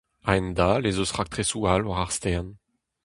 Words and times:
A-hend-all 0.29 0.87
ez 0.89 0.97
eus 1.01 1.15
raktresoù 1.17 1.61
all 1.73 1.85
war 1.89 2.01
ar 2.03 2.11
stern. 2.17 2.49